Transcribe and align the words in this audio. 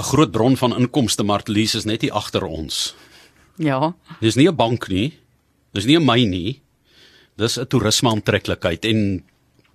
'n 0.00 0.08
groot 0.12 0.30
bron 0.30 0.56
van 0.56 0.76
inkomste, 0.76 1.22
maar 1.22 1.42
Lies 1.44 1.74
is 1.74 1.84
net 1.84 2.00
hier 2.00 2.12
agter 2.12 2.44
ons. 2.44 2.94
Ja. 3.60 3.94
Dis 4.20 4.36
nie 4.36 4.48
'n 4.48 4.56
bank 4.56 4.88
nie. 4.88 5.18
Dis 5.72 5.84
nie 5.84 5.98
'n 5.98 6.04
myn 6.04 6.30
nie. 6.30 6.60
Dis 7.36 7.58
'n 7.58 7.66
toerisme 7.66 8.08
aantreklikheid 8.08 8.84
en 8.84 9.24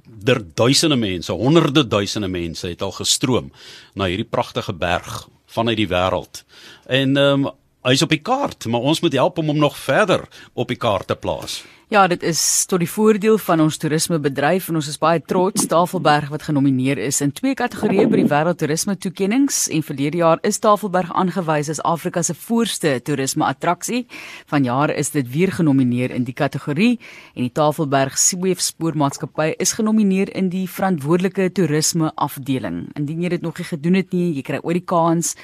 der 0.07 0.41
duisende 0.53 0.95
mense, 0.95 1.31
honderde 1.31 1.87
duisende 1.87 2.27
mense 2.27 2.67
het 2.67 2.81
al 2.81 2.91
gestroom 2.91 3.51
na 3.93 4.05
hierdie 4.05 4.29
pragtige 4.29 4.73
berg 4.73 5.27
vanuit 5.45 5.77
die 5.77 5.87
wêreld. 5.87 6.43
En 6.85 7.17
ehm 7.17 7.45
um, 7.45 7.51
hy's 7.85 8.01
op 8.01 8.09
die 8.09 8.21
kaart, 8.21 8.65
maar 8.65 8.81
ons 8.81 8.99
moet 8.99 9.13
help 9.13 9.37
om 9.37 9.47
hom 9.47 9.57
nog 9.57 9.77
verder 9.77 10.27
op 10.53 10.67
die 10.67 10.77
kaart 10.77 11.07
te 11.07 11.15
plaas. 11.15 11.63
Ja, 11.85 12.07
dit 12.09 12.23
is 12.25 12.39
tot 12.65 12.81
die 12.81 12.89
voordeel 12.89 13.35
van 13.37 13.61
ons 13.61 13.75
toerismebedryf 13.77 14.71
en 14.71 14.79
ons 14.79 14.87
is 14.89 14.97
baie 14.97 15.19
trots 15.21 15.67
Tafelberg 15.69 16.31
wat 16.31 16.47
genomineer 16.47 16.97
is 16.97 17.19
in 17.21 17.29
twee 17.29 17.53
kategorieë 17.53 18.07
by 18.09 18.23
die 18.23 18.29
Wêreld 18.31 18.57
Toerisme 18.57 18.95
Toekenninge 18.97 19.53
en 19.69 19.85
verlede 19.85 20.17
jaar 20.17 20.41
is 20.49 20.57
Tafelberg 20.63 21.11
aangewys 21.13 21.69
as 21.69 21.81
Afrika 21.85 22.23
se 22.25 22.33
voorste 22.33 22.95
toerisme 23.05 23.45
attraksie. 23.45 24.07
Vanjaar 24.49 24.95
is 24.95 25.13
dit 25.13 25.29
weer 25.29 25.53
genomineer 25.53 26.15
in 26.15 26.25
die 26.25 26.33
kategorie 26.33 26.95
en 27.35 27.45
die 27.45 27.53
Tafelberg 27.53 28.17
Sweefspoormaatskappy 28.17 29.51
is 29.61 29.75
genomineer 29.77 30.33
in 30.33 30.49
die 30.49 30.65
verantwoordelike 30.65 31.51
toerisme 31.53 32.09
afdeling. 32.17 32.87
Indien 32.97 33.21
jy 33.21 33.35
dit 33.35 33.45
nog 33.45 33.61
nie 33.61 33.69
gedoen 33.69 33.99
het 34.01 34.09
nie, 34.17 34.31
jy 34.39 34.47
kry 34.49 34.63
ooit 34.63 34.79
die 34.81 34.87
kans, 34.89 35.35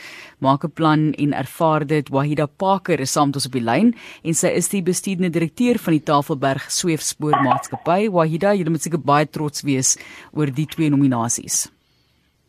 maak 0.41 0.65
'n 0.65 0.73
plan 0.73 1.13
en 1.13 1.37
ervaar 1.37 1.85
dit. 1.85 2.09
Wahida 2.09 2.47
Parker 2.47 2.99
is 2.99 3.11
saam 3.11 3.27
met 3.27 3.35
ons 3.35 3.45
op 3.45 3.53
die 3.53 3.61
lyn 3.61 3.93
en 4.23 4.33
sy 4.33 4.47
is 4.47 4.69
die 4.69 4.81
bestuurende 4.81 5.29
direkteur 5.29 5.77
van 5.77 5.93
die 5.93 6.03
Tafel 6.03 6.30
Tafelberg 6.31 6.69
Sweefspoormaatskappy. 6.71 8.09
Wahida, 8.11 8.53
julle 8.55 8.71
moet 8.71 8.83
seker 8.85 9.01
baie 9.03 9.27
trots 9.27 9.63
wees 9.67 9.97
oor 10.31 10.47
die 10.47 10.65
twee 10.65 10.89
nominasies. 10.89 11.67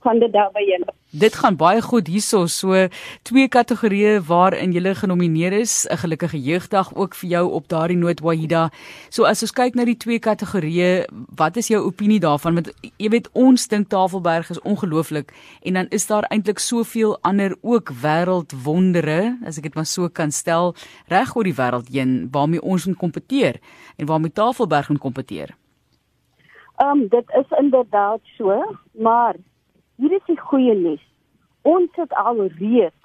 Van 0.03 0.21
dit 0.23 0.33
daar 0.33 0.53
by 0.55 0.63
julle. 0.63 0.95
Dit 1.13 1.35
gaan 1.37 1.59
baie 1.61 1.83
goed 1.85 2.07
hierso, 2.09 2.47
so 2.49 2.87
twee 3.29 3.49
kategorieë 3.53 4.23
waarin 4.25 4.71
jy 4.73 4.95
genomineer 4.97 5.53
is. 5.53 5.87
'n 5.87 5.97
Gelukkige 5.97 6.41
jeugdag 6.41 6.95
ook 6.95 7.15
vir 7.15 7.29
jou 7.29 7.51
op 7.53 7.69
daardie 7.69 7.97
noot 7.97 8.21
Wahida. 8.21 8.71
So 9.11 9.25
as 9.25 9.43
ons 9.43 9.53
kyk 9.53 9.75
na 9.75 9.85
die 9.85 9.97
twee 9.97 10.19
kategorieë, 10.19 11.05
wat 11.37 11.57
is 11.57 11.69
jou 11.69 11.85
opinie 11.85 12.19
daarvan? 12.19 12.55
Want 12.55 12.73
jy 12.97 13.09
weet 13.09 13.29
ons 13.33 13.69
dink 13.69 13.89
Tafelberg 13.89 14.51
is 14.51 14.61
ongelooflik 14.61 15.35
en 15.63 15.75
dan 15.75 15.87
is 15.91 16.07
daar 16.07 16.25
eintlik 16.31 16.59
soveel 16.59 17.19
ander 17.21 17.57
ook 17.61 17.93
wêreldwondere, 17.93 19.37
as 19.45 19.59
ek 19.59 19.63
dit 19.65 19.75
maar 19.75 19.87
so 19.87 20.09
kan 20.09 20.31
stel, 20.31 20.75
reg 21.09 21.37
oor 21.37 21.45
die 21.45 21.55
wêreld 21.55 21.89
heen 21.93 22.29
waarmee 22.31 22.63
ons 22.63 22.87
moet 22.87 22.97
kompeteer 22.97 23.61
en 23.99 24.07
waarmee 24.07 24.33
Tafelberg 24.33 24.89
moet 24.89 25.01
kompeteer. 25.01 25.57
Ehm 26.77 26.89
um, 26.89 27.09
dit 27.09 27.25
is 27.37 27.59
inderdaad 27.59 28.21
so, 28.39 28.79
maar 28.93 29.37
Hier 29.97 30.13
is 30.13 30.25
die 30.27 30.39
goeie 30.41 30.75
nuus. 30.75 31.03
Ons 31.63 31.91
het 32.01 32.13
al 32.15 32.47
reeds 32.59 32.97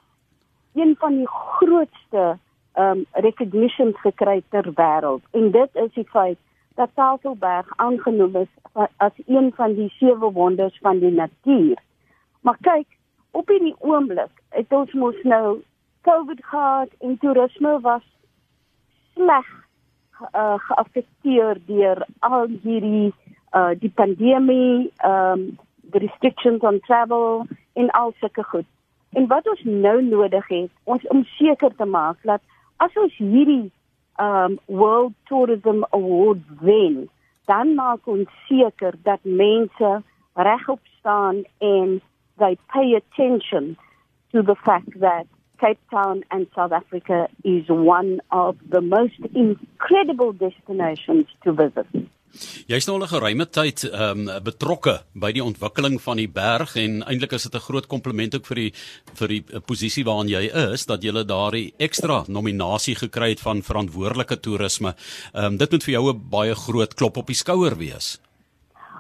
een 0.78 0.96
van 1.00 1.16
die 1.18 1.28
grootste 1.28 2.38
um 2.78 3.06
recognitions 3.12 3.98
gekry 4.02 4.42
ter 4.54 4.68
wêreld 4.78 5.24
en 5.32 5.52
dit 5.52 5.80
is 5.84 5.94
die 5.94 6.06
feit 6.14 6.38
dat 6.78 6.94
Tafelberg 6.94 7.72
aangenoem 7.76 8.36
is 8.36 8.52
as 8.98 9.16
een 9.26 9.50
van 9.56 9.74
die 9.74 9.90
sewe 9.98 10.32
wonders 10.32 10.78
van 10.82 11.00
die 11.00 11.12
natuur. 11.12 11.82
Maar 12.42 12.58
kyk, 12.62 12.88
op 13.32 13.50
hierdie 13.50 13.76
oomblik 13.80 14.44
het 14.50 14.74
ons 14.74 14.94
mos 14.94 15.18
nou 15.24 15.58
COVID 16.06 16.46
gehad 16.46 16.94
en 17.02 17.18
toerisme 17.18 17.80
was 17.82 18.06
sleg 19.16 19.50
uh, 20.36 20.58
geaffekteer 20.70 21.58
deur 21.66 22.06
al 22.20 22.46
hierdie 22.62 23.14
uh 23.58 23.74
die 23.80 23.92
pandemie 23.96 24.92
um 25.06 25.50
restrictions 25.98 26.62
on 26.62 26.80
travel 26.80 27.46
en 27.74 27.90
al 27.90 28.14
sulke 28.20 28.44
goed. 28.44 28.66
En 29.10 29.28
wat 29.28 29.48
ons 29.48 29.64
nou 29.64 30.02
nodig 30.04 30.48
het, 30.48 30.72
ons 30.84 31.08
om 31.08 31.24
seker 31.38 31.76
te 31.76 31.86
maak 31.86 32.18
dat 32.24 32.42
as 32.84 32.94
ons 32.96 33.14
hierdie 33.18 33.72
um 34.22 34.58
World 34.66 35.14
Tourism 35.30 35.84
Award 35.90 36.44
wen, 36.62 37.10
dan 37.46 37.74
maak 37.76 38.08
ons 38.08 38.30
seker 38.50 38.98
dat 39.04 39.24
mense 39.24 40.02
regop 40.34 40.80
staan 41.00 41.44
en 41.58 42.02
they 42.38 42.58
pay 42.74 42.94
attention 42.96 43.78
to 44.32 44.44
the 44.44 44.56
fact 44.56 45.00
that 45.00 45.26
Cape 45.60 45.80
Town 45.90 46.24
and 46.30 46.48
South 46.54 46.72
Africa 46.72 47.28
is 47.44 47.68
one 47.70 48.22
of 48.32 48.58
the 48.70 48.82
most 48.82 49.20
incredible 49.34 50.34
destinations 50.34 51.26
to 51.44 51.54
visit. 51.54 51.88
Jy's 52.68 52.88
nou 52.88 52.98
al 52.98 53.04
'n 53.04 53.14
geruime 53.14 53.46
tyd 53.46 53.84
ehm 53.84 54.28
um, 54.28 54.44
betrokke 54.44 55.02
by 55.14 55.32
die 55.32 55.44
ontwikkeling 55.44 56.02
van 56.02 56.18
die 56.18 56.28
berg 56.28 56.76
en 56.76 57.04
eintlik 57.04 57.34
is 57.34 57.44
dit 57.44 57.56
'n 57.56 57.66
groot 57.68 57.88
kompliment 57.88 58.36
ook 58.36 58.46
vir 58.46 58.56
die 58.56 58.72
vir 59.20 59.28
die 59.28 59.44
uh, 59.54 59.60
posisie 59.60 60.04
waarin 60.04 60.30
jy 60.30 60.44
is 60.74 60.86
dat 60.86 61.04
jy 61.04 61.12
daardie 61.24 61.74
ekstra 61.78 62.24
nominasie 62.28 62.96
gekry 62.96 63.30
het 63.30 63.40
van 63.40 63.62
verantwoordelike 63.62 64.40
toerisme. 64.40 64.96
Ehm 65.34 65.46
um, 65.46 65.58
dit 65.58 65.72
moet 65.72 65.84
vir 65.84 65.94
jou 65.94 66.14
'n 66.14 66.30
baie 66.30 66.56
groot 66.56 66.94
klop 66.94 67.18
op 67.18 67.28
die 67.28 67.42
skouer 67.44 67.78
wees. 67.78 68.20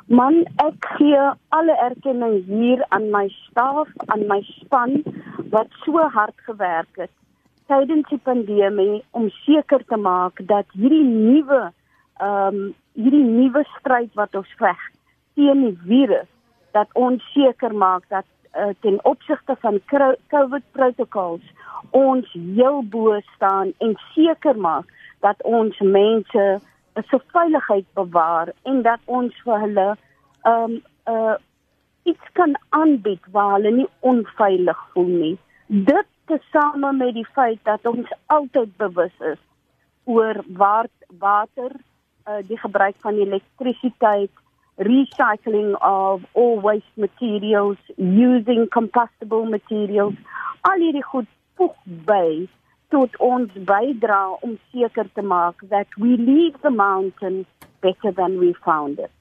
Man, 0.08 0.46
ek 0.64 0.86
gee 0.98 1.20
alle 1.50 1.76
erkenning 1.84 2.46
hier 2.46 2.86
aan 2.90 3.12
my 3.12 3.28
staf, 3.28 3.88
aan 4.08 4.28
my 4.28 4.42
span 4.42 5.04
wat 5.52 5.68
so 5.84 6.00
hard 6.00 6.36
gewerk 6.46 6.96
het 6.96 7.12
tydens 7.68 8.08
die 8.10 8.20
pandemie 8.24 9.02
om 9.12 9.30
seker 9.44 9.84
te 9.88 10.00
maak 10.00 10.40
dat 10.52 10.68
hierdie 10.80 11.06
nuwe 11.06 11.72
ehm 12.18 12.56
um, 12.56 12.76
hierdie 12.98 13.26
nuwe 13.26 13.64
stryd 13.78 14.14
wat 14.20 14.36
ons 14.36 14.50
veg 14.62 14.82
teen 15.38 15.64
die 15.66 15.78
virus 15.86 16.30
dat 16.78 16.90
ons 16.98 17.24
seker 17.34 17.74
maak 17.74 18.06
dat 18.14 18.26
uh, 18.58 18.74
ten 18.86 18.98
opsigte 19.06 19.56
van 19.62 19.80
COVID 20.34 20.66
protokols 20.78 21.46
ons 21.98 22.30
heel 22.34 22.82
bo 22.96 23.20
staan 23.36 23.74
en 23.86 23.94
seker 24.14 24.58
maak 24.58 24.90
dat 25.26 25.42
ons 25.44 25.78
mense 25.80 26.48
so 27.10 27.22
veiligheid 27.34 27.86
bewaar 27.94 28.52
en 28.64 28.82
dat 28.82 29.02
ons 29.06 29.36
vir 29.46 29.62
hulle 29.66 29.90
ehm 29.92 30.64
um, 30.64 30.80
uh 31.14 31.36
iets 32.08 32.30
kan 32.40 32.54
aanbied 32.70 33.24
waar 33.36 33.58
hulle 33.58 33.72
nie 33.72 33.88
onveilig 34.00 34.78
voel 34.94 35.10
nie. 35.24 35.34
Dit 35.68 36.08
tesame 36.32 36.94
met 36.96 37.14
die 37.18 37.28
feit 37.36 37.60
dat 37.68 37.84
ons 37.90 38.14
altyd 38.36 38.72
bewus 38.80 39.18
is 39.32 39.42
oor 40.06 40.40
waar 40.62 40.88
water 41.20 41.76
uh, 42.28 42.42
die 42.48 42.60
gebruik 42.60 42.96
van 43.06 43.18
elektrisiteit, 43.24 44.32
recycling 44.76 45.76
of 45.82 46.22
all 46.34 46.62
waste 46.62 46.94
materials, 46.96 47.78
using 47.98 48.68
compostable 48.70 49.50
materials, 49.50 50.14
al 50.62 50.84
hierdie 50.84 51.06
goed 51.06 51.30
voeg 51.58 51.76
by 52.06 52.48
tot 52.94 53.16
ons 53.24 53.52
bydra 53.68 54.22
om 54.46 54.58
seker 54.72 55.10
te 55.14 55.24
maak 55.26 55.64
that 55.72 55.88
we 55.98 56.16
leave 56.16 56.56
the 56.62 56.72
mountain 56.72 57.46
better 57.82 58.14
than 58.14 58.40
we 58.40 58.54
found 58.64 59.00
it. 59.00 59.17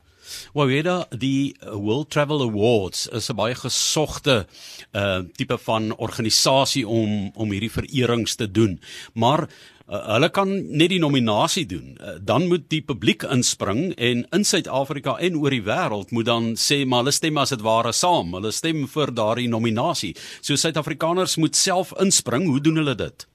Waweda 0.55 1.07
die 1.11 1.55
World 1.61 2.11
Travel 2.11 2.49
Awards 2.49 3.09
is 3.09 3.31
'n 3.31 3.37
baie 3.37 3.55
gesogte 3.55 4.47
uh 4.93 5.23
tipe 5.37 5.59
van 5.59 5.97
organisasie 5.97 6.89
om 6.89 7.31
om 7.35 7.51
hierdie 7.51 7.73
vererings 7.73 8.35
te 8.35 8.51
doen. 8.51 8.81
Maar 9.15 9.49
Uh, 9.87 10.01
hulle 10.17 10.27
kan 10.35 10.49
net 10.51 10.91
die 10.91 10.99
nominasie 10.99 11.63
doen. 11.71 11.95
Uh, 12.01 12.17
dan 12.19 12.49
moet 12.51 12.65
die 12.73 12.81
publiek 12.83 13.23
inspring 13.23 13.93
en 13.95 14.27
in 14.35 14.45
Suid-Afrika 14.45 15.15
en 15.23 15.37
oor 15.39 15.55
die 15.55 15.63
wêreld 15.63 16.11
moet 16.11 16.27
dan 16.27 16.59
sê 16.59 16.83
maar 16.83 17.05
hulle 17.05 17.15
stem 17.15 17.39
as 17.39 17.55
dit 17.55 17.63
ware 17.63 17.95
saam. 17.95 18.35
Hulle 18.35 18.51
stem 18.51 18.83
vir 18.91 19.15
daardie 19.15 19.47
nominasie. 19.49 20.17
So 20.43 20.59
Suid-Afrikaners 20.59 21.37
moet 21.39 21.55
self 21.55 21.95
inspring. 22.03 22.51
Hoe 22.51 22.59
doen 22.61 22.77
hulle 22.83 22.99
dit? 22.99 23.27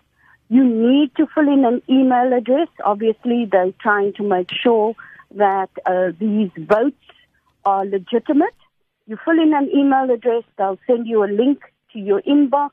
You 0.50 0.64
need 0.64 1.16
to 1.18 1.28
fill 1.36 1.48
in 1.48 1.64
an 1.66 1.84
email 1.88 2.34
address. 2.34 2.68
Obviously, 2.84 3.46
they're 3.46 3.74
trying 3.80 4.14
to 4.14 4.24
make 4.24 4.50
sure 4.52 4.96
that 5.36 5.70
uh, 5.86 6.08
these 6.20 6.50
votes 6.58 6.98
are 7.64 7.86
legitimate. 7.86 8.56
You 9.06 9.18
fill 9.24 9.40
in 9.40 9.54
an 9.54 9.70
email 9.70 10.10
address, 10.12 10.44
they'll 10.58 10.80
send 10.88 11.06
you 11.06 11.24
a 11.24 11.30
link 11.30 11.60
to 11.94 12.00
your 12.00 12.24
inbox, 12.24 12.72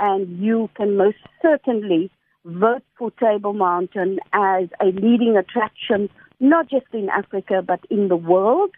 and 0.00 0.42
you 0.42 0.70
can 0.74 0.96
most 0.96 1.18
certainly 1.42 2.10
vote 2.46 2.84
for 2.96 3.10
Table 3.10 3.52
Mountain 3.52 4.18
as 4.32 4.68
a 4.80 4.86
leading 4.86 5.36
attraction, 5.36 6.08
not 6.40 6.70
just 6.70 6.86
in 6.94 7.10
Africa, 7.10 7.60
but 7.60 7.80
in 7.90 8.08
the 8.08 8.16
world. 8.16 8.70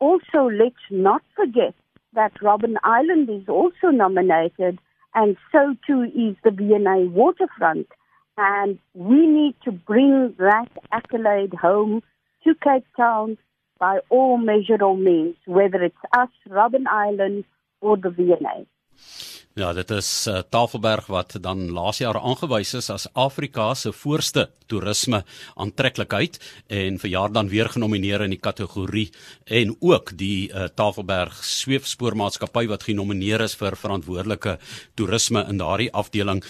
Also, 0.00 0.50
let's 0.50 0.74
not 0.90 1.22
forget 1.36 1.74
that 2.14 2.32
Robin 2.42 2.78
Island 2.82 3.30
is 3.30 3.48
also 3.48 3.90
nominated, 3.92 4.80
and 5.14 5.36
so 5.52 5.74
too 5.86 6.02
is 6.02 6.36
the 6.44 6.50
V&A 6.50 7.08
waterfront. 7.08 7.88
And 8.36 8.78
we 8.94 9.26
need 9.26 9.54
to 9.64 9.70
bring 9.70 10.34
that 10.38 10.68
accolade 10.90 11.54
home 11.54 12.02
to 12.42 12.54
Cape 12.56 12.84
Town 12.96 13.38
by 13.78 14.00
all 14.10 14.38
measurable 14.38 14.96
means, 14.96 15.36
whether 15.46 15.82
it's 15.82 15.96
us, 16.12 16.30
Robben 16.48 16.86
Island, 16.90 17.44
or 17.80 17.96
the 17.96 18.10
V&A. 18.10 18.66
Ja, 19.54 19.68
dit 19.70 19.90
is 19.94 20.08
uh, 20.26 20.40
Tafelberg 20.50 21.06
wat 21.06 21.36
dan 21.38 21.68
laas 21.70 22.00
jaar 22.02 22.16
aangewys 22.18 22.72
is 22.74 22.88
as 22.90 23.04
Afrika 23.14 23.68
se 23.78 23.92
voorste 23.94 24.48
toerisme 24.66 25.20
aantreklikheid 25.54 26.40
en 26.66 26.98
vir 26.98 27.12
jaar 27.12 27.30
dan 27.30 27.52
weer 27.52 27.70
genomineer 27.70 28.24
in 28.26 28.34
die 28.34 28.40
kategorie 28.42 29.12
en 29.46 29.76
ook 29.78 30.16
die 30.18 30.50
uh, 30.50 30.66
Tafelberg 30.74 31.38
sweefspoormaatskappy 31.46 32.66
wat 32.66 32.88
genomineer 32.90 33.46
is 33.46 33.54
vir 33.60 33.78
verantwoordelike 33.78 34.56
toerisme 34.98 35.46
in 35.46 35.62
daardie 35.62 35.92
afdeling. 36.02 36.42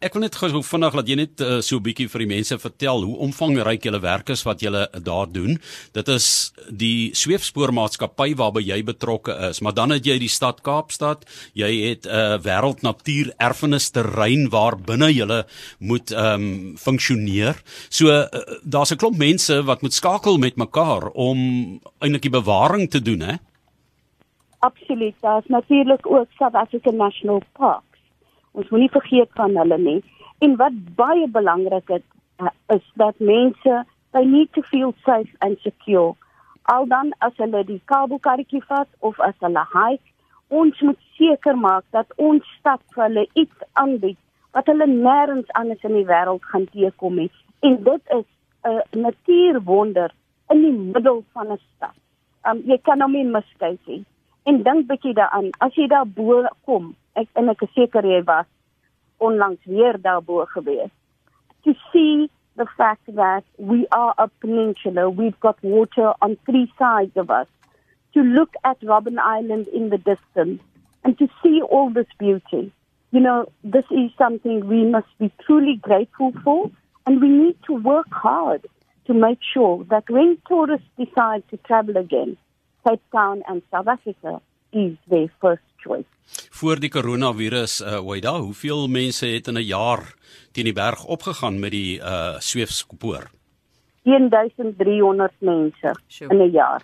Ek 0.00 0.14
wil 0.16 0.22
net 0.24 0.36
gou 0.40 0.62
vinnig 0.64 0.94
laat 0.96 1.10
jy 1.12 1.14
net 1.18 1.42
uh, 1.44 1.58
so 1.60 1.76
'n 1.76 1.84
bietjie 1.84 2.08
vir 2.08 2.22
die 2.22 2.28
mense 2.30 2.56
vertel 2.56 3.02
hoe 3.04 3.18
omvangryk 3.20 3.84
julle 3.84 3.98
werk 4.00 4.30
is 4.32 4.46
wat 4.48 4.62
julle 4.64 4.86
daar 4.96 5.28
doen. 5.28 5.58
Dit 5.92 6.08
is 6.08 6.54
die 6.72 7.12
sweefspoormaatskappy 7.12 8.32
waarby 8.40 8.62
jy 8.64 8.78
betrokke 8.80 9.36
is, 9.50 9.60
maar 9.60 9.76
dan 9.76 9.92
het 9.92 10.08
jy 10.08 10.16
die 10.18 10.32
stad 10.32 10.62
Kaapstad, 10.64 11.28
jy 11.52 11.68
het 11.84 12.08
'n 12.08 12.16
uh, 12.16 12.38
wêreldnatuurerfenis 12.40 13.90
terrein 13.92 14.48
waar 14.48 14.80
binne 14.80 15.12
julle 15.12 15.44
moet 15.78 16.08
ehm 16.16 16.48
um, 16.48 16.76
funksioneer. 16.80 17.60
So 17.90 18.08
uh, 18.08 18.24
daar's 18.64 18.92
'n 18.92 18.96
klomp 18.96 19.18
mense 19.18 19.62
wat 19.68 19.82
moet 19.82 19.92
skakel 19.92 20.38
met 20.38 20.56
mekaar 20.56 21.12
om 21.12 21.78
eintlik 22.00 22.22
die 22.22 22.40
bewaring 22.40 22.88
te 22.88 23.02
doen, 23.02 23.20
hè? 23.20 23.36
Absoluut. 24.60 25.14
Daar's 25.20 25.48
natuurlik 25.48 26.06
ook 26.06 26.28
South 26.38 26.54
African 26.54 26.96
National 26.96 27.42
Park 27.52 27.89
Ons 28.52 28.70
moenie 28.70 28.90
vergeet 28.90 29.30
van 29.38 29.56
hulle 29.56 29.78
nie. 29.78 30.00
En 30.38 30.56
wat 30.56 30.76
baie 30.96 31.28
belangrik 31.28 31.90
is, 31.98 32.06
uh, 32.40 32.52
is 32.74 32.84
dat 32.94 33.18
mense 33.18 33.84
they 34.12 34.24
need 34.24 34.52
to 34.52 34.62
feel 34.62 34.94
safe 35.04 35.30
and 35.38 35.58
secure. 35.58 36.14
Al 36.62 36.86
dan 36.86 37.12
as 37.18 37.36
hulle 37.36 37.64
die 37.64 37.80
kabelkarretjie 37.84 38.62
vat 38.68 38.88
of 38.98 39.20
as 39.20 39.36
hulle 39.44 39.64
hike, 39.74 40.06
ons 40.48 40.80
moet 40.80 40.98
seker 41.18 41.56
maak 41.56 41.84
dat 41.94 42.10
ons 42.16 42.46
stad 42.58 42.82
vir 42.94 43.06
hulle 43.06 43.26
iets 43.38 43.66
aanbied 43.82 44.18
wat 44.56 44.66
hulle 44.66 44.86
nêrens 44.90 45.50
anders 45.58 45.84
in 45.86 45.94
die 45.94 46.06
wêreld 46.08 46.42
gaan 46.52 46.66
teekom 46.74 47.20
nie. 47.22 47.30
En 47.62 47.76
dit 47.84 48.14
is 48.18 48.26
'n 48.66 49.00
natuurwonder 49.00 50.10
in 50.50 50.62
die 50.62 50.72
middel 50.72 51.24
van 51.32 51.52
'n 51.52 51.60
stad. 51.76 51.94
Um 52.50 52.62
jy 52.66 52.78
kan 52.78 53.00
hom 53.00 53.12
nie 53.12 53.24
miskyk 53.24 53.78
nie. 53.86 54.04
En 54.44 54.62
dink 54.62 54.86
bietjie 54.86 55.14
daaraan, 55.14 55.50
as 55.58 55.74
jy 55.74 55.86
daar 55.86 56.06
bo 56.06 56.46
kom, 56.64 56.94
ek 57.16 57.28
en 57.34 57.50
ek 57.50 57.62
is 57.66 57.72
seker 57.74 58.06
jy 58.06 58.22
was 58.26 58.46
onlangs 59.20 59.64
weer 59.66 59.98
daarbo 60.00 60.44
gewees. 60.54 60.90
To 61.64 61.74
see 61.92 62.30
the 62.56 62.66
fact 62.76 63.06
that 63.14 63.44
we 63.58 63.86
are 63.92 64.14
a 64.18 64.28
peninsula 64.40 65.08
we've 65.10 65.38
got 65.40 65.62
water 65.62 66.12
on 66.22 66.36
three 66.46 66.72
sides 66.78 67.16
of 67.16 67.30
us. 67.30 67.48
To 68.14 68.22
look 68.22 68.54
at 68.64 68.80
Robben 68.80 69.18
Island 69.18 69.68
in 69.68 69.90
the 69.90 69.98
distance 69.98 70.60
and 71.04 71.18
to 71.18 71.28
see 71.42 71.62
all 71.62 71.90
this 71.90 72.10
beauty. 72.18 72.72
You 73.12 73.20
know 73.20 73.52
this 73.64 73.84
is 73.90 74.10
something 74.16 74.66
we 74.66 74.84
must 74.84 75.12
be 75.18 75.32
truly 75.44 75.76
grateful 75.76 76.32
for 76.44 76.70
and 77.06 77.20
we 77.20 77.28
need 77.28 77.56
to 77.66 77.74
work 77.74 78.10
hard 78.10 78.66
to 79.06 79.14
make 79.14 79.40
sure 79.52 79.84
that 79.90 80.08
when 80.08 80.38
tourists 80.48 80.86
decide 80.96 81.42
to 81.50 81.56
travel 81.58 81.96
again 81.96 82.36
Cape 82.86 83.02
Town 83.12 83.42
and 83.48 83.62
South 83.70 83.88
Africa 83.88 84.40
is 84.72 84.96
their 85.08 85.26
first 85.40 85.62
choice 85.82 86.04
voor 86.60 86.76
die 86.76 86.90
koronavirus 86.92 87.80
uh 87.80 88.00
Waida, 88.04 88.34
hoeveel 88.36 88.88
mense 88.88 89.26
het 89.26 89.46
in 89.48 89.56
'n 89.56 89.64
jaar 89.64 90.02
teen 90.52 90.64
die 90.68 90.76
berg 90.76 91.04
opgegaan 91.04 91.58
met 91.60 91.70
die 91.70 91.98
uh 91.98 92.36
sweefspoor? 92.38 93.30
1300 94.04 95.32
mense 95.38 95.94
sure. 96.06 96.30
in 96.34 96.40
'n 96.40 96.50
jaar. 96.50 96.82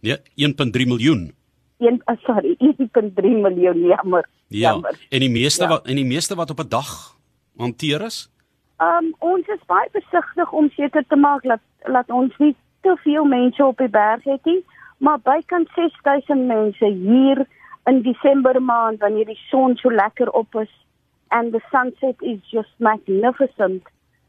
Nee, 0.00 0.16
1.3 0.36 0.86
miljoen. 0.86 1.34
1 1.78 2.02
uh, 2.06 2.16
sorry, 2.24 2.56
1.3 2.68 3.22
miljoen 3.44 3.80
jammer. 3.86 4.28
Ja. 4.48 4.70
Jammer. 4.70 4.98
En 5.08 5.20
die 5.20 5.30
meeste 5.30 5.62
ja. 5.62 5.68
wat 5.68 5.86
en 5.86 5.94
die 5.94 6.10
meeste 6.14 6.34
wat 6.34 6.50
op 6.50 6.60
'n 6.60 6.68
dag 6.68 7.16
hanteer 7.56 8.00
is? 8.00 8.30
Um 8.78 9.14
ons 9.18 9.46
is 9.46 9.66
baie 9.66 9.88
versigtig 9.92 10.52
om 10.52 10.70
seker 10.70 11.04
te 11.08 11.16
maak 11.16 11.42
dat 11.42 11.60
laat 11.82 12.10
ons 12.10 12.32
nie 12.38 12.56
te 12.80 12.96
veel 13.04 13.24
mense 13.24 13.64
op 13.64 13.76
die 13.78 13.90
berg 13.90 14.24
het 14.24 14.44
nie, 14.44 14.64
maar 14.98 15.18
bykans 15.20 15.68
6000 15.74 16.46
mense 16.46 16.86
hier 16.86 17.46
in 17.84 18.02
Desember 18.02 18.62
maand 18.62 19.00
wanneer 19.00 19.26
die 19.26 19.40
son 19.50 19.76
so 19.76 19.90
lekker 19.90 20.30
op 20.30 20.54
is 20.54 20.70
and 21.28 21.52
the 21.52 21.60
sunset 21.70 22.16
is 22.20 22.38
just 22.50 22.72
magnificent 22.78 23.82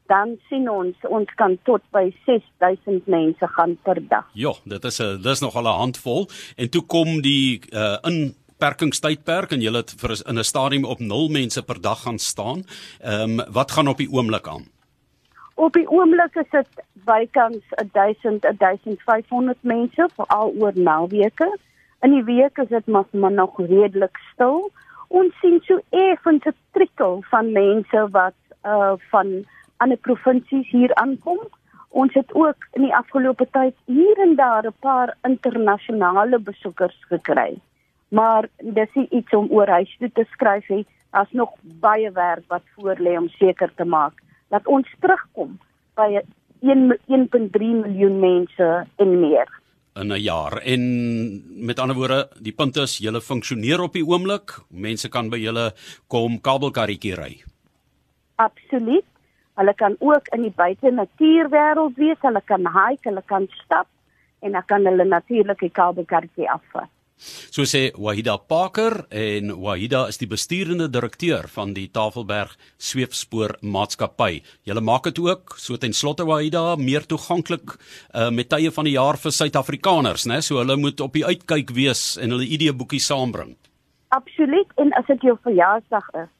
dan 0.06 0.36
sien 0.48 0.68
ons 0.68 1.06
ons 1.08 1.30
kan 1.38 1.56
tot 1.68 1.82
by 1.96 2.08
6000 2.26 3.06
mense 3.08 3.48
gaan 3.56 3.76
per 3.86 4.00
dag. 4.08 4.26
Ja, 4.32 4.52
dit 4.64 4.84
is 4.84 5.00
'n 5.00 5.22
dis 5.22 5.40
nog 5.40 5.54
al 5.54 5.68
'n 5.68 5.80
handvol 5.80 6.28
en 6.56 6.70
toe 6.70 6.82
kom 6.86 7.22
die 7.22 7.60
uh, 7.72 7.96
inperkingstydperk 8.02 9.52
en 9.52 9.60
jy 9.60 9.72
het 9.72 9.94
vir 10.00 10.10
in 10.28 10.38
'n 10.38 10.44
stadium 10.44 10.84
op 10.84 10.98
0 10.98 11.28
mense 11.28 11.62
per 11.62 11.80
dag 11.80 12.02
gaan 12.02 12.18
staan. 12.18 12.64
Ehm 13.00 13.40
um, 13.40 13.52
wat 13.52 13.70
gaan 13.70 13.88
op 13.88 13.96
die 13.96 14.10
oomblik 14.10 14.48
aan? 14.48 14.64
Op 15.54 15.72
die 15.72 15.88
oomblik 15.88 16.34
is 16.34 16.50
dit 16.50 16.68
bykans 17.04 17.64
1000 17.92 18.42
1500 18.58 19.58
mense 19.62 20.08
veral 20.16 20.52
oor 20.58 20.72
naweke. 20.74 21.58
In 22.04 22.12
die 22.12 22.24
week 22.24 22.58
is 22.58 22.68
dit 22.68 22.86
maar, 22.86 23.04
maar 23.10 23.32
nog 23.32 23.58
redelik 23.58 24.18
stil. 24.32 24.70
Ons 25.08 25.38
sien 25.40 25.60
so 25.64 25.78
effens 25.88 26.44
'n 26.44 26.56
trickle 26.76 27.22
van 27.30 27.52
mense 27.52 28.08
wat 28.10 28.36
uh 28.64 28.92
van 29.12 29.28
ander 29.76 29.96
provinsies 29.96 30.68
hier 30.70 30.94
aankom. 30.94 31.38
Ons 31.88 32.14
het 32.14 32.34
ook 32.34 32.66
in 32.72 32.82
die 32.82 32.94
afgelope 32.94 33.46
tyd 33.50 33.74
hier 33.84 34.20
en 34.26 34.34
daar 34.36 34.66
'n 34.66 34.76
paar 34.80 35.16
internasionale 35.22 36.38
besoekers 36.38 37.04
gekry. 37.08 37.56
Maar 38.08 38.48
dis 38.58 38.92
nie 38.94 39.08
iets 39.08 39.32
om 39.32 39.50
oor 39.50 39.68
huis 39.68 39.96
toe 39.98 40.12
te 40.12 40.26
skryf 40.30 40.68
nie. 40.68 40.86
Daar's 41.10 41.32
nog 41.32 41.50
baie 41.62 42.12
werk 42.12 42.44
wat 42.48 42.62
voor 42.76 42.96
lê 42.98 43.16
om 43.16 43.28
seker 43.28 43.74
te 43.74 43.84
maak 43.84 44.12
dat 44.48 44.66
ons 44.66 44.94
terugkom 45.00 45.58
by 45.94 46.20
1.3 46.60 47.58
miljoen 47.58 48.18
mense 48.20 48.86
en 48.96 49.20
meer 49.20 49.48
in 49.94 50.12
'n 50.12 50.20
jaar. 50.20 50.52
En 50.58 51.64
met 51.66 51.78
ander 51.78 51.96
woorde, 51.96 52.28
die 52.40 52.52
punt 52.52 52.76
is 52.76 52.98
julle 52.98 53.20
funksioneer 53.20 53.80
op 53.80 53.92
die 53.92 54.06
oomblik. 54.06 54.58
Mense 54.68 55.08
kan 55.08 55.28
by 55.28 55.38
julle 55.38 55.72
kom 56.06 56.40
kabelkarretjie 56.40 57.14
ry. 57.14 57.42
Absoluut. 58.36 59.04
Hulle 59.54 59.74
kan 59.74 59.96
ook 59.98 60.28
in 60.28 60.42
die 60.42 60.54
buite 60.56 60.90
natuurwêreld 60.90 61.96
wees. 61.96 62.18
Hulle 62.20 62.42
kan 62.44 62.66
hike, 62.66 63.08
hulle 63.08 63.22
kan 63.26 63.46
stap 63.64 63.86
en 64.40 64.52
dan 64.52 64.64
kan 64.66 64.84
hulle 64.84 65.04
natuurlik 65.04 65.58
die 65.58 65.70
kabelkarretjie 65.70 66.50
afvat. 66.50 66.90
So 67.16 67.62
sê 67.62 67.92
Wahida 67.94 68.36
Parker 68.38 69.06
en 69.10 69.52
Wahida 69.62 70.04
is 70.10 70.18
die 70.18 70.28
besturende 70.28 70.88
direkteur 70.90 71.46
van 71.48 71.72
die 71.76 71.86
Tafelberg 71.88 72.56
Sweefspoor 72.76 73.56
Maatskappy. 73.62 74.42
Julle 74.66 74.82
maak 74.82 75.06
dit 75.08 75.20
ook 75.22 75.54
so 75.56 75.78
ten 75.78 75.94
slotte 75.94 76.26
Wahida 76.26 76.74
meer 76.76 77.06
toeganklik 77.06 77.76
uh, 77.76 78.30
met 78.34 78.50
tye 78.50 78.72
van 78.74 78.90
die 78.90 78.96
jaar 78.96 79.18
vir 79.22 79.34
Suid-Afrikaners, 79.38 80.26
né? 80.26 80.40
So 80.42 80.58
hulle 80.58 80.76
moet 80.76 81.00
op 81.00 81.14
die 81.14 81.24
uitkyk 81.24 81.70
wees 81.76 82.16
en 82.18 82.34
hulle 82.34 82.50
ideeboekie 82.58 83.00
saambring. 83.00 83.54
Absoluut 84.14 84.70
en 84.82 84.92
as 84.98 85.06
dit 85.10 85.30
jou 85.30 85.38
verjaarsdag 85.46 86.10
is, 86.24 86.30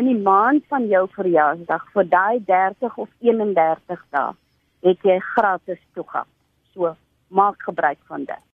in 0.00 0.08
die 0.08 0.20
maand 0.28 0.64
van 0.72 0.86
jou 0.92 1.06
verjaarsdag 1.16 1.88
vir 1.96 2.08
daai 2.12 2.38
30 2.48 3.00
of 3.00 3.10
31 3.24 4.06
dae, 4.14 4.30
het 4.86 5.04
jy 5.08 5.18
gratis 5.34 5.80
toegang. 5.96 6.28
So 6.76 6.94
maak 7.32 7.60
gebruik 7.64 8.00
van 8.08 8.24
dit. 8.28 8.42